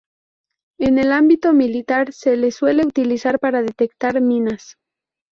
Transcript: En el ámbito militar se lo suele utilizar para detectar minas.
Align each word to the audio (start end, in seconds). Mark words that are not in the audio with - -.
En 0.79 0.97
el 0.97 1.11
ámbito 1.11 1.53
militar 1.53 2.11
se 2.11 2.35
lo 2.35 2.49
suele 2.49 2.83
utilizar 2.87 3.37
para 3.37 3.61
detectar 3.61 4.19
minas. 4.19 4.77